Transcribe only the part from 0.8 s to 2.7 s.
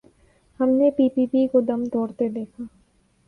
پی P P کو دم توڑتے دیکھا۔